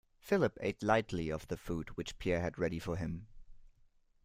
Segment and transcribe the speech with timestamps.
[0.17, 3.27] Philip ate lightly of the food which Pierre had ready for him.